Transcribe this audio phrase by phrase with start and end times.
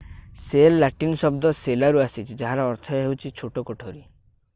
[0.43, 4.03] cell Latin ଶବ୍ଦ ସେଲାରୁ ଆସିଛି ଯାହାର ଅର୍ଥ ହେଉଛି ଛୋଟ କୋଠରୀ